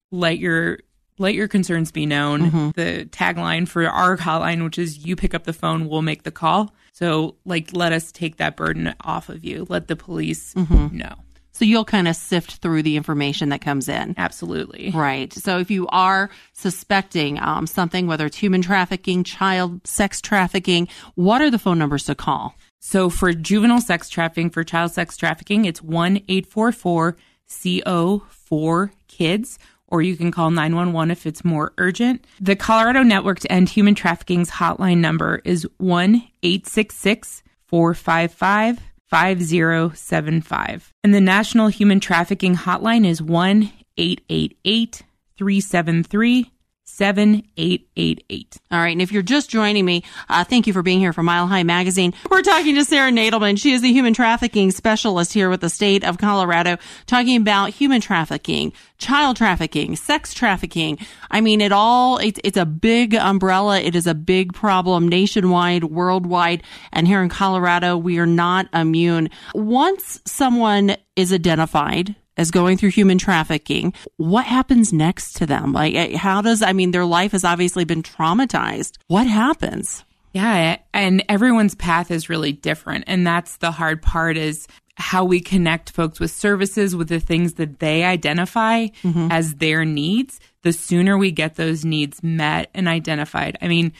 let 0.09 0.39
your 0.39 0.79
let 1.19 1.35
your 1.35 1.47
concerns 1.47 1.91
be 1.91 2.07
known. 2.07 2.41
Mm-hmm. 2.41 2.69
The 2.71 3.05
tagline 3.11 3.67
for 3.67 3.87
our 3.87 4.17
hotline, 4.17 4.63
which 4.63 4.79
is 4.79 5.05
"You 5.05 5.15
pick 5.15 5.35
up 5.35 5.43
the 5.43 5.53
phone, 5.53 5.87
we'll 5.87 6.01
make 6.01 6.23
the 6.23 6.31
call." 6.31 6.73
So, 6.93 7.35
like, 7.45 7.69
let 7.73 7.93
us 7.93 8.11
take 8.11 8.37
that 8.37 8.57
burden 8.57 8.95
off 9.01 9.29
of 9.29 9.45
you. 9.45 9.67
Let 9.69 9.87
the 9.87 9.95
police 9.95 10.55
mm-hmm. 10.55 10.97
know. 10.97 11.13
So 11.59 11.65
you'll 11.65 11.83
kind 11.83 12.07
of 12.07 12.15
sift 12.15 12.61
through 12.61 12.83
the 12.83 12.95
information 12.95 13.49
that 13.49 13.59
comes 13.59 13.89
in. 13.89 14.15
Absolutely. 14.17 14.91
Right. 14.91 15.33
So 15.33 15.59
if 15.59 15.69
you 15.69 15.89
are 15.89 16.29
suspecting 16.53 17.37
um, 17.37 17.67
something, 17.67 18.07
whether 18.07 18.27
it's 18.27 18.37
human 18.37 18.61
trafficking, 18.61 19.25
child 19.25 19.85
sex 19.85 20.21
trafficking, 20.21 20.87
what 21.15 21.41
are 21.41 21.51
the 21.51 21.59
phone 21.59 21.77
numbers 21.77 22.05
to 22.05 22.15
call? 22.15 22.55
So 22.79 23.09
for 23.09 23.33
juvenile 23.33 23.81
sex 23.81 24.07
trafficking, 24.07 24.51
for 24.51 24.63
child 24.63 24.93
sex 24.93 25.17
trafficking, 25.17 25.65
it's 25.65 25.81
1 25.81 26.21
844 26.29 27.17
CO 27.61 28.23
4 28.29 28.93
kids 29.09 29.59
or 29.89 30.01
you 30.01 30.15
can 30.15 30.31
call 30.31 30.51
911 30.51 31.11
if 31.11 31.25
it's 31.25 31.43
more 31.43 31.73
urgent. 31.77 32.23
The 32.39 32.55
Colorado 32.55 33.03
Network 33.03 33.41
to 33.41 33.51
End 33.51 33.67
Human 33.67 33.95
Trafficking's 33.95 34.49
hotline 34.49 34.99
number 34.99 35.41
is 35.43 35.67
1 35.75 36.15
866 36.41 37.43
455 37.65 38.79
5075. 39.09 40.93
And 41.03 41.13
the 41.13 41.21
National 41.21 41.67
Human 41.67 41.99
Trafficking 41.99 42.55
Hotline 42.55 43.07
is 43.07 43.21
1 43.21 43.71
888 43.97 45.03
373 45.37 46.51
7888. 46.89 48.57
All 48.71 48.79
right. 48.79 48.91
And 48.91 49.01
if 49.01 49.11
you're 49.11 49.21
just 49.21 49.49
joining 49.49 49.85
me, 49.85 50.03
uh, 50.27 50.43
thank 50.43 50.67
you 50.67 50.73
for 50.73 50.81
being 50.81 50.99
here 50.99 51.13
for 51.13 51.23
Mile 51.23 51.47
High 51.47 51.63
Magazine. 51.63 52.13
We're 52.29 52.41
talking 52.41 52.75
to 52.75 52.83
Sarah 52.83 53.11
Nadelman. 53.11 53.59
She 53.59 53.71
is 53.73 53.81
the 53.81 53.91
human 53.91 54.13
trafficking 54.13 54.71
specialist 54.71 55.33
here 55.33 55.49
with 55.49 55.61
the 55.61 55.69
state 55.69 56.03
of 56.03 56.17
Colorado, 56.17 56.77
talking 57.05 57.37
about 57.37 57.69
human 57.69 58.01
trafficking, 58.01 58.73
child 58.97 59.37
trafficking, 59.37 59.95
sex 59.95 60.33
trafficking. 60.33 60.97
I 61.31 61.41
mean, 61.41 61.61
it 61.61 61.71
all, 61.71 62.17
it's, 62.17 62.39
it's 62.43 62.57
a 62.57 62.65
big 62.65 63.15
umbrella. 63.15 63.79
It 63.79 63.95
is 63.95 64.07
a 64.07 64.15
big 64.15 64.53
problem 64.53 65.07
nationwide, 65.07 65.85
worldwide. 65.85 66.63
And 66.91 67.07
here 67.07 67.21
in 67.21 67.29
Colorado, 67.29 67.97
we 67.97 68.19
are 68.19 68.25
not 68.25 68.67
immune. 68.73 69.29
Once 69.53 70.21
someone 70.25 70.97
is 71.15 71.31
identified 71.31 72.15
as 72.39 72.51
going 72.51 72.77
through 72.77 72.91
human 72.91 73.17
trafficking, 73.17 73.93
what 74.15 74.45
happens 74.45 74.93
next 74.93 75.33
to 75.33 75.45
them? 75.45 75.73
Like, 75.73 75.93
eh, 75.93 76.15
how 76.17 76.41
does, 76.41 76.61
I 76.61 76.71
mean, 76.71 76.91
their 76.91 77.03
life 77.03 77.33
has 77.33 77.43
obviously 77.43 77.83
been 77.83 78.01
traumatized. 78.01 78.97
What 79.07 79.27
happens? 79.27 80.05
Yeah. 80.31 80.77
And 80.93 81.21
everyone's 81.27 81.75
path 81.75 82.11
is 82.11 82.29
really 82.29 82.53
different. 82.53 83.03
And 83.07 83.27
that's 83.27 83.57
the 83.57 83.71
hard 83.71 84.01
part 84.01 84.37
is 84.37 84.67
how 84.95 85.25
we 85.25 85.41
connect 85.41 85.91
folks 85.91 86.17
with 86.17 86.31
services, 86.31 86.95
with 86.95 87.09
the 87.09 87.19
things 87.19 87.55
that 87.55 87.79
they 87.79 88.05
identify 88.05 88.85
mm-hmm. 89.03 89.27
as 89.29 89.55
their 89.55 89.83
needs. 89.83 90.39
The 90.61 90.71
sooner 90.71 91.17
we 91.17 91.31
get 91.31 91.55
those 91.55 91.83
needs 91.83 92.23
met 92.23 92.69
and 92.73 92.87
identified. 92.87 93.57
I 93.61 93.67
mean, 93.67 93.91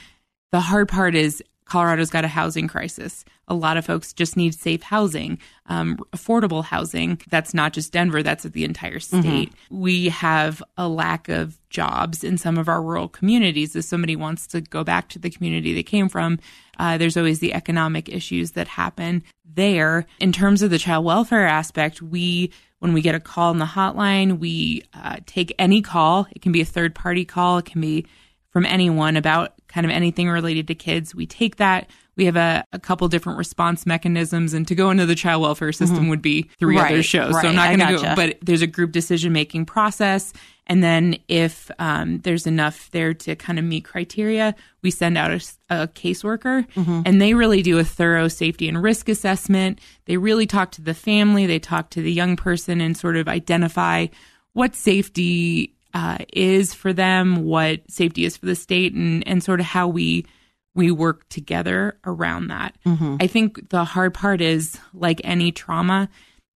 the 0.50 0.60
hard 0.60 0.88
part 0.88 1.14
is 1.14 1.42
Colorado's 1.70 2.10
got 2.10 2.24
a 2.24 2.28
housing 2.28 2.66
crisis. 2.66 3.24
A 3.46 3.54
lot 3.54 3.76
of 3.76 3.86
folks 3.86 4.12
just 4.12 4.36
need 4.36 4.54
safe 4.54 4.82
housing, 4.82 5.38
um, 5.66 5.98
affordable 6.12 6.64
housing. 6.64 7.20
That's 7.30 7.54
not 7.54 7.72
just 7.72 7.92
Denver, 7.92 8.22
that's 8.22 8.42
the 8.42 8.64
entire 8.64 8.98
mm-hmm. 8.98 9.20
state. 9.20 9.50
Mm-hmm. 9.50 9.80
We 9.80 10.08
have 10.08 10.62
a 10.76 10.88
lack 10.88 11.28
of 11.28 11.58
jobs 11.70 12.24
in 12.24 12.38
some 12.38 12.58
of 12.58 12.68
our 12.68 12.82
rural 12.82 13.08
communities. 13.08 13.76
If 13.76 13.84
somebody 13.84 14.16
wants 14.16 14.48
to 14.48 14.60
go 14.60 14.82
back 14.82 15.08
to 15.10 15.20
the 15.20 15.30
community 15.30 15.72
they 15.72 15.84
came 15.84 16.08
from, 16.08 16.40
uh, 16.78 16.98
there's 16.98 17.16
always 17.16 17.38
the 17.38 17.54
economic 17.54 18.08
issues 18.08 18.52
that 18.52 18.66
happen 18.66 19.22
there. 19.44 20.06
In 20.18 20.32
terms 20.32 20.62
of 20.62 20.70
the 20.70 20.78
child 20.78 21.04
welfare 21.04 21.46
aspect, 21.46 22.02
we 22.02 22.50
when 22.80 22.94
we 22.94 23.02
get 23.02 23.14
a 23.14 23.20
call 23.20 23.52
in 23.52 23.58
the 23.58 23.64
hotline, 23.64 24.38
we 24.38 24.82
uh, 24.94 25.18
take 25.26 25.54
any 25.58 25.82
call. 25.82 26.26
It 26.32 26.42
can 26.42 26.50
be 26.50 26.62
a 26.62 26.64
third 26.64 26.94
party 26.94 27.24
call. 27.24 27.58
It 27.58 27.66
can 27.66 27.80
be 27.80 28.06
from 28.50 28.66
anyone 28.66 29.16
about 29.16 29.54
kind 29.68 29.86
of 29.86 29.90
anything 29.90 30.28
related 30.28 30.68
to 30.68 30.74
kids. 30.74 31.14
We 31.14 31.26
take 31.26 31.56
that. 31.56 31.88
We 32.16 32.26
have 32.26 32.36
a, 32.36 32.64
a 32.72 32.78
couple 32.78 33.08
different 33.08 33.38
response 33.38 33.86
mechanisms, 33.86 34.52
and 34.52 34.68
to 34.68 34.74
go 34.74 34.90
into 34.90 35.06
the 35.06 35.14
child 35.14 35.42
welfare 35.42 35.72
system 35.72 36.00
mm-hmm. 36.00 36.08
would 36.10 36.22
be 36.22 36.50
three 36.58 36.76
right, 36.76 36.92
other 36.92 37.02
shows. 37.02 37.32
Right. 37.32 37.42
So 37.42 37.48
I'm 37.48 37.56
not 37.56 37.76
going 37.76 37.96
to 37.96 38.02
go, 38.02 38.14
but 38.14 38.38
there's 38.42 38.62
a 38.62 38.66
group 38.66 38.92
decision 38.92 39.32
making 39.32 39.66
process. 39.66 40.32
And 40.66 40.84
then 40.84 41.16
if 41.26 41.70
um, 41.78 42.20
there's 42.20 42.46
enough 42.46 42.90
there 42.92 43.14
to 43.14 43.34
kind 43.36 43.58
of 43.58 43.64
meet 43.64 43.84
criteria, 43.84 44.54
we 44.82 44.90
send 44.90 45.18
out 45.18 45.30
a, 45.30 45.40
a 45.68 45.88
caseworker 45.88 46.68
mm-hmm. 46.68 47.02
and 47.04 47.20
they 47.20 47.34
really 47.34 47.62
do 47.62 47.78
a 47.78 47.84
thorough 47.84 48.28
safety 48.28 48.68
and 48.68 48.80
risk 48.80 49.08
assessment. 49.08 49.80
They 50.04 50.16
really 50.16 50.46
talk 50.46 50.70
to 50.72 50.82
the 50.82 50.94
family, 50.94 51.46
they 51.46 51.58
talk 51.58 51.90
to 51.90 52.02
the 52.02 52.12
young 52.12 52.36
person 52.36 52.80
and 52.80 52.96
sort 52.96 53.16
of 53.16 53.26
identify 53.26 54.06
what 54.52 54.76
safety 54.76 55.74
uh, 55.94 56.18
is 56.32 56.74
for 56.74 56.92
them, 56.92 57.44
what 57.44 57.90
safety 57.90 58.24
is 58.24 58.36
for 58.36 58.46
the 58.46 58.54
state, 58.54 58.94
and 58.94 59.26
and 59.26 59.42
sort 59.42 59.60
of 59.60 59.66
how 59.66 59.88
we 59.88 60.26
we 60.74 60.90
work 60.90 61.28
together 61.28 61.98
around 62.04 62.48
that. 62.48 62.76
Mm-hmm. 62.86 63.16
I 63.20 63.26
think 63.26 63.70
the 63.70 63.84
hard 63.84 64.14
part 64.14 64.40
is 64.40 64.78
like 64.94 65.20
any 65.24 65.52
trauma, 65.52 66.08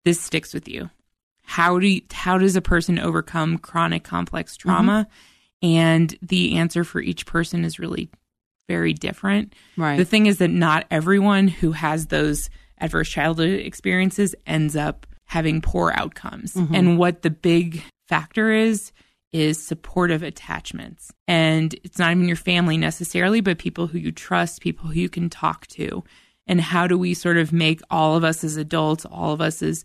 this 0.05 0.21
sticks 0.21 0.53
with 0.53 0.67
you. 0.67 0.89
How 1.43 1.79
do 1.79 1.87
you, 1.87 2.01
how 2.11 2.37
does 2.37 2.55
a 2.55 2.61
person 2.61 2.99
overcome 2.99 3.57
chronic 3.57 4.03
complex 4.03 4.55
mm-hmm. 4.55 4.69
trauma? 4.69 5.07
Mm-hmm. 5.63 5.67
And 5.67 6.17
the 6.21 6.57
answer 6.57 6.83
for 6.83 7.01
each 7.01 7.25
person 7.25 7.65
is 7.65 7.79
really 7.79 8.09
very 8.67 8.93
different. 8.93 9.53
Right. 9.77 9.97
The 9.97 10.05
thing 10.05 10.25
is 10.25 10.37
that 10.37 10.49
not 10.49 10.85
everyone 10.91 11.47
who 11.47 11.71
has 11.71 12.07
those 12.07 12.49
adverse 12.77 13.09
childhood 13.09 13.59
experiences 13.59 14.35
ends 14.45 14.75
up 14.75 15.07
having 15.25 15.61
poor 15.61 15.91
outcomes. 15.95 16.53
Mm-hmm. 16.53 16.75
And 16.75 16.97
what 16.97 17.21
the 17.23 17.29
big 17.29 17.81
factor 18.07 18.51
is 18.51 18.91
is 19.33 19.61
supportive 19.61 20.23
attachments. 20.23 21.11
And 21.27 21.73
it's 21.83 21.99
not 21.99 22.11
even 22.11 22.27
your 22.27 22.37
family 22.37 22.77
necessarily, 22.77 23.41
but 23.41 23.57
people 23.57 23.87
who 23.87 23.97
you 23.97 24.11
trust, 24.11 24.61
people 24.61 24.87
who 24.87 24.99
you 24.99 25.09
can 25.09 25.29
talk 25.29 25.67
to. 25.67 26.03
And 26.45 26.61
how 26.61 26.87
do 26.87 26.97
we 26.97 27.13
sort 27.13 27.37
of 27.37 27.51
make 27.51 27.81
all 27.89 28.15
of 28.15 28.23
us 28.23 28.43
as 28.43 28.57
adults, 28.57 29.05
all 29.05 29.33
of 29.33 29.41
us 29.41 29.61
as 29.63 29.83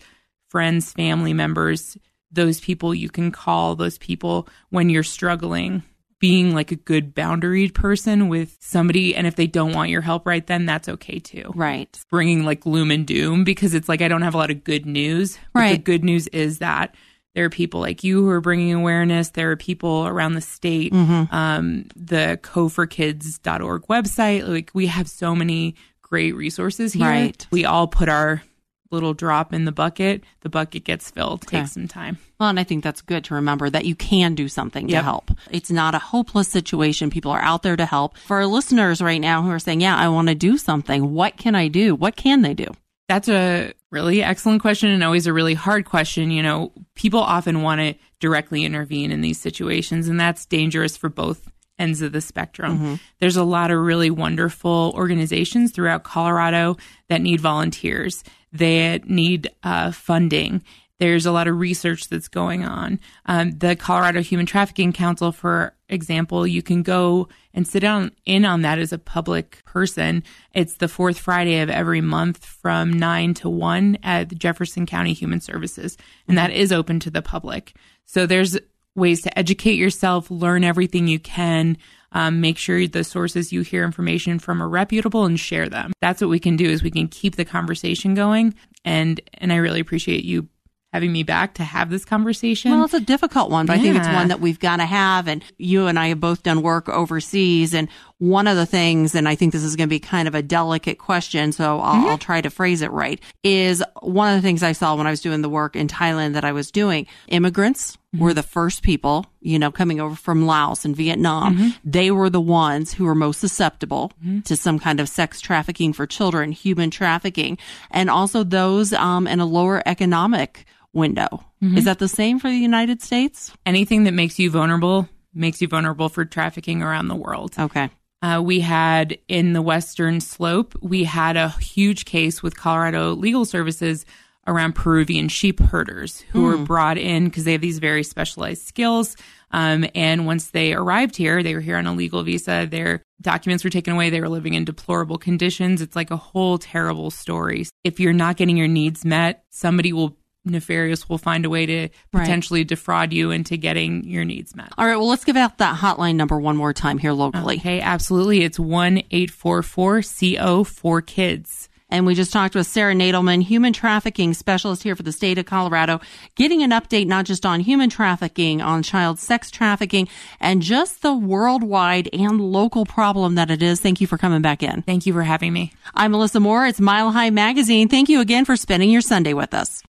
friends, 0.48 0.92
family 0.92 1.32
members, 1.32 1.96
those 2.30 2.60
people 2.60 2.94
you 2.94 3.08
can 3.08 3.30
call, 3.30 3.74
those 3.74 3.96
people 3.98 4.48
when 4.70 4.90
you're 4.90 5.02
struggling, 5.02 5.82
being 6.20 6.54
like 6.54 6.72
a 6.72 6.76
good 6.76 7.14
boundaried 7.14 7.74
person 7.74 8.28
with 8.28 8.56
somebody. 8.60 9.14
And 9.14 9.26
if 9.26 9.36
they 9.36 9.46
don't 9.46 9.72
want 9.72 9.90
your 9.90 10.00
help 10.02 10.26
right 10.26 10.46
then, 10.46 10.66
that's 10.66 10.88
okay 10.88 11.20
too. 11.20 11.52
Right. 11.54 11.98
Bringing 12.10 12.44
like 12.44 12.60
gloom 12.60 12.90
and 12.90 13.06
doom 13.06 13.44
because 13.44 13.72
it's 13.72 13.88
like 13.88 14.02
I 14.02 14.08
don't 14.08 14.22
have 14.22 14.34
a 14.34 14.38
lot 14.38 14.50
of 14.50 14.64
good 14.64 14.84
news. 14.84 15.38
Right. 15.54 15.72
the 15.72 15.82
good 15.82 16.04
news 16.04 16.26
is 16.28 16.58
that 16.58 16.94
there 17.38 17.44
are 17.44 17.50
people 17.50 17.78
like 17.78 18.02
you 18.02 18.20
who 18.24 18.30
are 18.30 18.40
bringing 18.40 18.74
awareness. 18.74 19.28
There 19.28 19.52
are 19.52 19.56
people 19.56 20.08
around 20.08 20.34
the 20.34 20.40
state. 20.40 20.92
Mm-hmm. 20.92 21.32
Um, 21.32 21.84
the 21.94 22.36
co4kids.org 22.42 23.82
website. 23.82 24.48
Like 24.48 24.72
we 24.74 24.88
have 24.88 25.08
so 25.08 25.36
many 25.36 25.76
great 26.02 26.34
resources 26.34 26.92
here. 26.92 27.06
Right. 27.06 27.46
We 27.52 27.64
all 27.64 27.86
put 27.86 28.08
our 28.08 28.42
little 28.90 29.14
drop 29.14 29.52
in 29.54 29.66
the 29.66 29.70
bucket. 29.70 30.24
The 30.40 30.48
bucket 30.48 30.82
gets 30.82 31.12
filled. 31.12 31.44
Okay. 31.44 31.60
Takes 31.60 31.74
some 31.74 31.86
time. 31.86 32.18
Well, 32.40 32.48
and 32.48 32.58
I 32.58 32.64
think 32.64 32.82
that's 32.82 33.02
good 33.02 33.22
to 33.26 33.34
remember 33.34 33.70
that 33.70 33.84
you 33.84 33.94
can 33.94 34.34
do 34.34 34.48
something 34.48 34.88
yep. 34.88 34.98
to 34.98 35.04
help. 35.04 35.30
It's 35.52 35.70
not 35.70 35.94
a 35.94 36.00
hopeless 36.00 36.48
situation. 36.48 37.08
People 37.08 37.30
are 37.30 37.40
out 37.40 37.62
there 37.62 37.76
to 37.76 37.86
help. 37.86 38.18
For 38.18 38.38
our 38.38 38.46
listeners 38.46 39.00
right 39.00 39.20
now 39.20 39.42
who 39.42 39.50
are 39.50 39.60
saying, 39.60 39.80
yeah, 39.80 39.96
I 39.96 40.08
want 40.08 40.26
to 40.26 40.34
do 40.34 40.58
something. 40.58 41.14
What 41.14 41.36
can 41.36 41.54
I 41.54 41.68
do? 41.68 41.94
What 41.94 42.16
can 42.16 42.42
they 42.42 42.54
do? 42.54 42.74
That's 43.08 43.28
a 43.28 43.72
really 43.90 44.22
excellent 44.22 44.60
question 44.60 44.90
and 44.90 45.02
always 45.02 45.26
a 45.26 45.32
really 45.32 45.54
hard 45.54 45.86
question. 45.86 46.30
You 46.30 46.42
know, 46.42 46.72
people 46.94 47.20
often 47.20 47.62
want 47.62 47.80
to 47.80 47.94
directly 48.20 48.64
intervene 48.64 49.10
in 49.10 49.22
these 49.22 49.40
situations, 49.40 50.08
and 50.08 50.20
that's 50.20 50.44
dangerous 50.46 50.96
for 50.96 51.08
both 51.08 51.50
ends 51.78 52.02
of 52.02 52.12
the 52.12 52.20
spectrum. 52.20 52.76
Mm-hmm. 52.76 52.94
There's 53.20 53.36
a 53.36 53.44
lot 53.44 53.70
of 53.70 53.78
really 53.78 54.10
wonderful 54.10 54.92
organizations 54.94 55.72
throughout 55.72 56.02
Colorado 56.02 56.76
that 57.08 57.22
need 57.22 57.40
volunteers, 57.40 58.24
that 58.52 59.08
need 59.08 59.50
uh, 59.62 59.92
funding. 59.92 60.62
There's 60.98 61.26
a 61.26 61.32
lot 61.32 61.46
of 61.46 61.58
research 61.58 62.08
that's 62.08 62.28
going 62.28 62.64
on. 62.64 62.98
Um, 63.26 63.52
the 63.52 63.76
Colorado 63.76 64.20
Human 64.20 64.46
Trafficking 64.46 64.92
Council, 64.92 65.30
for 65.30 65.74
example, 65.88 66.46
you 66.46 66.62
can 66.62 66.82
go 66.82 67.28
and 67.54 67.66
sit 67.66 67.80
down 67.80 68.12
in 68.26 68.44
on 68.44 68.62
that 68.62 68.78
as 68.78 68.92
a 68.92 68.98
public 68.98 69.64
person. 69.64 70.24
It's 70.54 70.74
the 70.74 70.88
fourth 70.88 71.18
Friday 71.18 71.60
of 71.60 71.70
every 71.70 72.00
month 72.00 72.44
from 72.44 72.92
9 72.92 73.34
to 73.34 73.48
1 73.48 73.98
at 74.02 74.28
the 74.28 74.34
Jefferson 74.34 74.86
County 74.86 75.12
Human 75.12 75.40
Services, 75.40 75.96
and 76.26 76.36
that 76.36 76.50
is 76.50 76.72
open 76.72 76.98
to 77.00 77.10
the 77.10 77.22
public. 77.22 77.74
So 78.04 78.26
there's 78.26 78.58
ways 78.96 79.22
to 79.22 79.38
educate 79.38 79.74
yourself, 79.74 80.30
learn 80.30 80.64
everything 80.64 81.06
you 81.08 81.20
can. 81.20 81.78
Um, 82.10 82.40
make 82.40 82.56
sure 82.56 82.88
the 82.88 83.04
sources 83.04 83.52
you 83.52 83.60
hear 83.60 83.84
information 83.84 84.38
from 84.38 84.62
are 84.62 84.68
reputable 84.68 85.26
and 85.26 85.38
share 85.38 85.68
them. 85.68 85.92
That's 86.00 86.22
what 86.22 86.30
we 86.30 86.38
can 86.38 86.56
do 86.56 86.64
is 86.64 86.82
we 86.82 86.90
can 86.90 87.06
keep 87.06 87.36
the 87.36 87.44
conversation 87.44 88.14
going. 88.14 88.54
And 88.82 89.20
and 89.34 89.52
I 89.52 89.56
really 89.56 89.80
appreciate 89.80 90.24
you 90.24 90.48
having 90.92 91.12
me 91.12 91.22
back 91.22 91.54
to 91.54 91.64
have 91.64 91.90
this 91.90 92.04
conversation. 92.04 92.70
Well, 92.70 92.84
it's 92.84 92.94
a 92.94 93.00
difficult 93.00 93.50
one, 93.50 93.66
but 93.66 93.74
yeah. 93.74 93.78
I 93.78 93.82
think 93.82 93.96
it's 93.96 94.08
one 94.08 94.28
that 94.28 94.40
we've 94.40 94.58
got 94.58 94.76
to 94.76 94.86
have. 94.86 95.28
And 95.28 95.44
you 95.58 95.86
and 95.86 95.98
I 95.98 96.08
have 96.08 96.20
both 96.20 96.42
done 96.42 96.62
work 96.62 96.88
overseas. 96.88 97.74
And 97.74 97.88
one 98.16 98.46
of 98.46 98.56
the 98.56 98.66
things, 98.66 99.14
and 99.14 99.28
I 99.28 99.34
think 99.34 99.52
this 99.52 99.62
is 99.62 99.76
going 99.76 99.88
to 99.88 99.94
be 99.94 100.00
kind 100.00 100.26
of 100.26 100.34
a 100.34 100.42
delicate 100.42 100.98
question, 100.98 101.52
so 101.52 101.78
I'll, 101.78 101.94
mm-hmm. 101.94 102.06
I'll 102.06 102.18
try 102.18 102.40
to 102.40 102.50
phrase 102.50 102.82
it 102.82 102.90
right, 102.90 103.20
is 103.44 103.82
one 104.00 104.34
of 104.34 104.40
the 104.40 104.46
things 104.46 104.62
I 104.62 104.72
saw 104.72 104.96
when 104.96 105.06
I 105.06 105.10
was 105.10 105.20
doing 105.20 105.42
the 105.42 105.48
work 105.48 105.76
in 105.76 105.88
Thailand 105.88 106.32
that 106.32 106.44
I 106.44 106.52
was 106.52 106.70
doing. 106.70 107.06
Immigrants 107.28 107.96
mm-hmm. 107.96 108.24
were 108.24 108.34
the 108.34 108.42
first 108.42 108.82
people, 108.82 109.26
you 109.40 109.58
know, 109.58 109.70
coming 109.70 110.00
over 110.00 110.16
from 110.16 110.46
Laos 110.46 110.84
and 110.84 110.96
Vietnam. 110.96 111.56
Mm-hmm. 111.56 111.68
They 111.84 112.10
were 112.10 112.30
the 112.30 112.40
ones 112.40 112.94
who 112.94 113.04
were 113.04 113.14
most 113.14 113.40
susceptible 113.40 114.10
mm-hmm. 114.24 114.40
to 114.40 114.56
some 114.56 114.78
kind 114.78 115.00
of 115.00 115.08
sex 115.08 115.40
trafficking 115.40 115.92
for 115.92 116.06
children, 116.06 116.50
human 116.50 116.90
trafficking, 116.90 117.58
and 117.90 118.10
also 118.10 118.42
those 118.42 118.92
um, 118.94 119.28
in 119.28 119.38
a 119.38 119.46
lower 119.46 119.82
economic 119.86 120.64
window. 120.92 121.44
Mm-hmm. 121.62 121.78
Is 121.78 121.84
that 121.84 121.98
the 121.98 122.08
same 122.08 122.38
for 122.38 122.48
the 122.48 122.56
United 122.56 123.02
States? 123.02 123.52
Anything 123.66 124.04
that 124.04 124.12
makes 124.12 124.38
you 124.38 124.50
vulnerable 124.50 125.08
makes 125.34 125.60
you 125.60 125.68
vulnerable 125.68 126.08
for 126.08 126.24
trafficking 126.24 126.82
around 126.82 127.08
the 127.08 127.14
world. 127.14 127.54
Okay. 127.58 127.90
Uh, 128.20 128.42
we 128.44 128.60
had 128.60 129.16
in 129.28 129.52
the 129.52 129.62
Western 129.62 130.20
Slope, 130.20 130.74
we 130.80 131.04
had 131.04 131.36
a 131.36 131.50
huge 131.50 132.04
case 132.04 132.42
with 132.42 132.56
Colorado 132.56 133.14
Legal 133.14 133.44
Services 133.44 134.04
around 134.48 134.74
Peruvian 134.74 135.28
sheep 135.28 135.60
herders 135.60 136.20
who 136.32 136.42
were 136.42 136.56
hmm. 136.56 136.64
brought 136.64 136.98
in 136.98 137.26
because 137.26 137.44
they 137.44 137.52
have 137.52 137.60
these 137.60 137.78
very 137.78 138.02
specialized 138.02 138.66
skills. 138.66 139.14
Um, 139.50 139.86
and 139.94 140.26
once 140.26 140.50
they 140.50 140.72
arrived 140.72 141.16
here, 141.16 141.42
they 141.42 141.54
were 141.54 141.60
here 141.60 141.76
on 141.76 141.86
a 141.86 141.94
legal 141.94 142.22
visa. 142.22 142.66
They're 142.68 143.02
documents 143.20 143.64
were 143.64 143.70
taken 143.70 143.92
away. 143.92 144.10
They 144.10 144.20
were 144.20 144.28
living 144.28 144.54
in 144.54 144.64
deplorable 144.64 145.18
conditions. 145.18 145.82
It's 145.82 145.96
like 145.96 146.10
a 146.10 146.16
whole 146.16 146.58
terrible 146.58 147.10
story. 147.10 147.66
If 147.84 148.00
you're 148.00 148.12
not 148.12 148.36
getting 148.36 148.56
your 148.56 148.68
needs 148.68 149.04
met, 149.04 149.44
somebody 149.50 149.92
will 149.92 150.17
nefarious 150.44 151.08
will 151.08 151.18
find 151.18 151.44
a 151.44 151.50
way 151.50 151.66
to 151.66 151.88
potentially 152.12 152.60
right. 152.60 152.68
defraud 152.68 153.12
you 153.12 153.30
into 153.30 153.56
getting 153.56 154.04
your 154.04 154.24
needs 154.24 154.56
met. 154.56 154.72
All 154.78 154.86
right, 154.86 154.96
well, 154.96 155.08
let's 155.08 155.24
give 155.24 155.36
out 155.36 155.58
that 155.58 155.76
hotline 155.78 156.16
number 156.16 156.38
one 156.38 156.56
more 156.56 156.72
time 156.72 156.98
here 156.98 157.12
locally. 157.12 157.56
Okay, 157.56 157.80
absolutely. 157.80 158.42
It's 158.42 158.58
1 158.58 158.98
844 159.10 160.00
CO4 160.00 161.06
Kids. 161.06 161.68
And 161.90 162.04
we 162.04 162.14
just 162.14 162.34
talked 162.34 162.54
with 162.54 162.66
Sarah 162.66 162.94
Nadelman, 162.94 163.42
human 163.42 163.72
trafficking 163.72 164.34
specialist 164.34 164.82
here 164.82 164.94
for 164.94 165.02
the 165.02 165.12
state 165.12 165.38
of 165.38 165.46
Colorado, 165.46 166.00
getting 166.34 166.62
an 166.62 166.70
update 166.70 167.06
not 167.06 167.24
just 167.24 167.46
on 167.46 167.60
human 167.60 167.88
trafficking, 167.88 168.60
on 168.60 168.82
child 168.82 169.18
sex 169.18 169.50
trafficking, 169.50 170.06
and 170.38 170.60
just 170.60 171.00
the 171.00 171.14
worldwide 171.14 172.10
and 172.12 172.40
local 172.40 172.84
problem 172.84 173.36
that 173.36 173.50
it 173.50 173.62
is. 173.62 173.80
Thank 173.80 174.02
you 174.02 174.06
for 174.06 174.18
coming 174.18 174.42
back 174.42 174.62
in. 174.62 174.82
Thank 174.82 175.06
you 175.06 175.14
for 175.14 175.22
having 175.22 175.54
me. 175.54 175.72
I'm 175.94 176.10
Melissa 176.10 176.40
Moore. 176.40 176.66
It's 176.66 176.80
Mile 176.80 177.10
High 177.10 177.30
Magazine. 177.30 177.88
Thank 177.88 178.10
you 178.10 178.20
again 178.20 178.44
for 178.44 178.56
spending 178.56 178.90
your 178.90 179.00
Sunday 179.00 179.32
with 179.32 179.54
us. 179.54 179.82